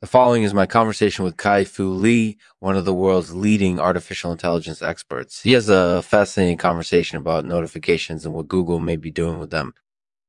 [0.00, 4.32] The following is my conversation with Kai Fu Lee, one of the world's leading artificial
[4.32, 5.42] intelligence experts.
[5.42, 9.74] He has a fascinating conversation about notifications and what Google may be doing with them.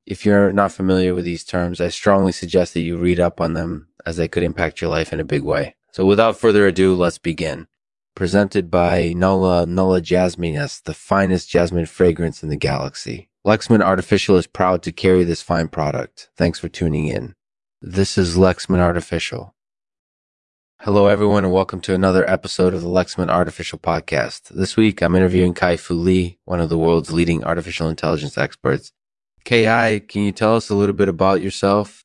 [0.06, 3.54] If you're not familiar with these terms, I strongly suggest that you read up on
[3.54, 5.78] them as they could impact your life in a big way.
[5.94, 7.68] So without further ado, let's begin.
[8.14, 13.30] Presented by Nola Nola Jasminess, the finest jasmine fragrance in the galaxy.
[13.48, 16.30] Lexman Artificial is proud to carry this fine product.
[16.36, 17.36] Thanks for tuning in.
[17.82, 19.56] This is Lexman Artificial.
[20.84, 24.50] Hello, everyone, and welcome to another episode of the Lexman Artificial Podcast.
[24.50, 28.92] This week, I'm interviewing Kai Fu Lee, one of the world's leading artificial intelligence experts.
[29.46, 32.04] Kai, can you tell us a little bit about yourself?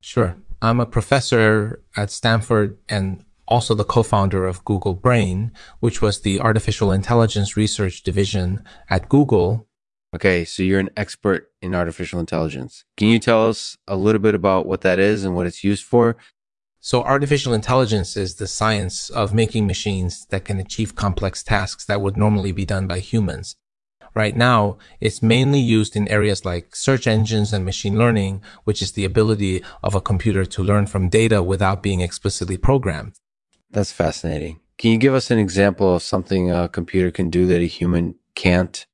[0.00, 0.36] Sure.
[0.62, 6.40] I'm a professor at Stanford and also the co-founder of Google Brain, which was the
[6.40, 9.68] artificial intelligence research division at Google.
[10.14, 12.84] Okay, so you're an expert in artificial intelligence.
[12.96, 15.84] Can you tell us a little bit about what that is and what it's used
[15.84, 16.16] for?
[16.84, 22.02] So artificial intelligence is the science of making machines that can achieve complex tasks that
[22.02, 23.56] would normally be done by humans.
[24.14, 28.92] Right now, it's mainly used in areas like search engines and machine learning, which is
[28.92, 33.14] the ability of a computer to learn from data without being explicitly programmed.
[33.70, 34.60] That's fascinating.
[34.76, 38.16] Can you give us an example of something a computer can do that a human
[38.34, 38.84] can't?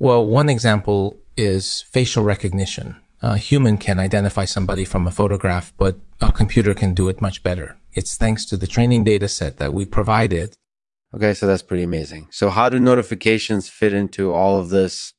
[0.00, 5.98] Well, one example is facial recognition a human can identify somebody from a photograph, but
[6.20, 7.76] a computer can do it much better.
[7.92, 10.54] It's thanks to the training data set that we provided.
[11.14, 12.28] Okay, so that's pretty amazing.
[12.30, 15.14] So how do notifications fit into all of this?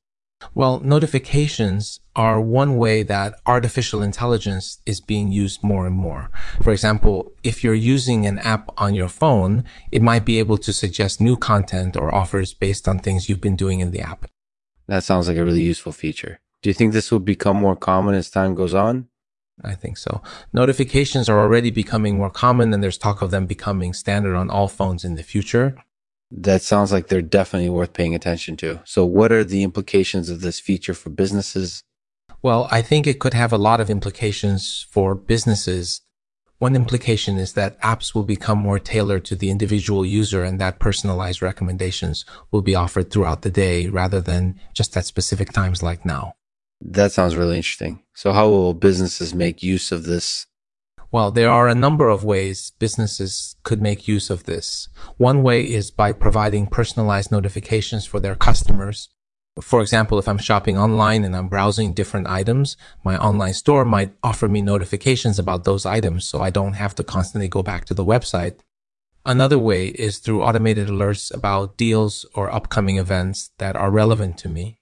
[0.53, 6.29] Well, notifications are one way that artificial intelligence is being used more and more.
[6.61, 10.71] For example, if you're using an app on your phone, it might be able to
[10.71, 14.29] suggest new content or offers based on things you've been doing in the app.
[14.87, 16.39] That sounds like a really useful feature.
[16.61, 19.07] Do you think this will become more common as time goes on?
[19.63, 20.21] I think so.
[20.53, 24.67] Notifications are already becoming more common and there's talk of them becoming standard on all
[24.67, 25.75] phones in the future.
[26.31, 28.81] That sounds like they're definitely worth paying attention to.
[28.85, 31.83] So what are the implications of this feature for businesses?
[32.41, 36.01] Well, I think it could have a lot of implications for businesses.
[36.59, 40.79] One implication is that apps will become more tailored to the individual user and that
[40.79, 46.05] personalized recommendations will be offered throughout the day rather than just at specific times like
[46.05, 46.35] now.
[46.81, 48.03] That sounds really interesting.
[48.13, 50.47] So how will businesses make use of this?
[51.11, 54.89] Well, there are a number of ways businesses could make use of this.
[55.17, 59.09] One way is by providing personalized notifications for their customers.
[59.59, 64.13] For example, if I'm shopping online and I'm browsing different items, my online store might
[64.23, 67.93] offer me notifications about those items so I don't have to constantly go back to
[67.93, 68.59] the website.
[69.25, 74.49] Another way is through automated alerts about deals or upcoming events that are relevant to
[74.49, 74.78] me.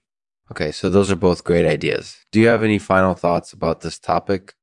[0.50, 2.16] Okay, so those are both great ideas.
[2.32, 4.54] Do you have any final thoughts about this topic?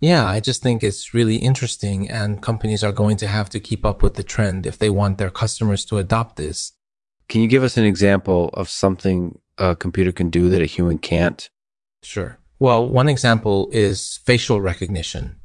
[0.00, 3.86] Yeah, I just think it's really interesting and companies are going to have to keep
[3.86, 6.72] up with the trend if they want their customers to adopt this.
[7.28, 10.98] Can you give us an example of something a computer can do that a human
[10.98, 11.48] can't?
[12.02, 12.38] Sure.
[12.58, 15.36] Well, one example is facial recognition.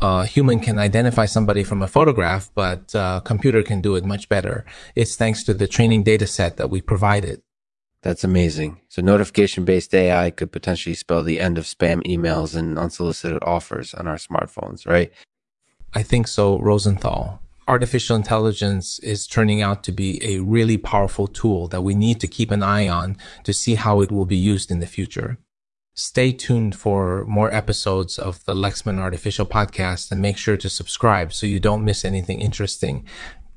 [0.00, 4.28] A human can identify somebody from a photograph, but a computer can do it much
[4.28, 4.64] better.
[4.94, 7.42] It's thanks to the training data set that we provided.
[8.02, 8.80] That's amazing.
[8.88, 13.94] So notification based AI could potentially spell the end of spam emails and unsolicited offers
[13.94, 15.12] on our smartphones, right?
[15.94, 17.40] I think so, Rosenthal.
[17.68, 22.26] Artificial intelligence is turning out to be a really powerful tool that we need to
[22.26, 25.38] keep an eye on to see how it will be used in the future.
[25.94, 31.32] Stay tuned for more episodes of the Lexman Artificial Podcast and make sure to subscribe
[31.32, 33.06] so you don't miss anything interesting.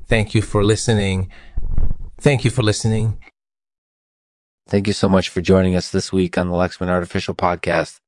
[0.06, 1.32] Thank you for listening.
[2.20, 3.18] Thank you for listening.
[4.68, 8.00] Thank you so much for joining us this week on the Lexman Artificial Podcast.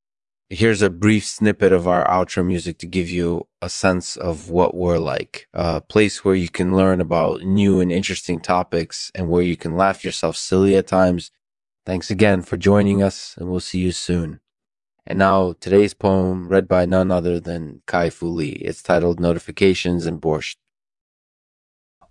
[0.50, 4.74] Here's a brief snippet of our outro music to give you a sense of what
[4.74, 5.46] we're like.
[5.54, 9.76] A place where you can learn about new and interesting topics and where you can
[9.76, 11.30] laugh yourself silly at times.
[11.86, 14.40] Thanks again for joining us and we'll see you soon.
[15.06, 18.60] And now today's poem read by none other than Kai Fu Lee.
[18.62, 20.56] It's titled Notifications and Borscht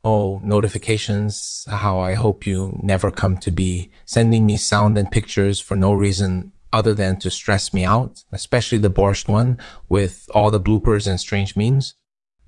[0.08, 5.60] oh, notifications, how I hope you never come to be, sending me sound and pictures
[5.60, 9.58] for no reason other than to stress me out, especially the borscht one
[9.90, 11.96] with all the bloopers and strange memes.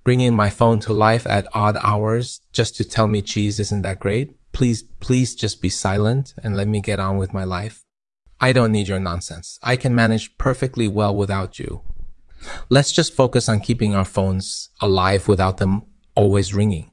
[0.06, 4.00] Bringing my phone to life at odd hours just to tell me cheese isn't that
[4.00, 4.38] great.
[4.54, 7.84] Please, please just be silent and let me get on with my life.
[8.40, 9.60] I don't need your nonsense.
[9.62, 11.82] I can manage perfectly well without you.
[12.70, 15.84] Let's just focus on keeping our phones alive without them
[16.16, 16.92] always ringing.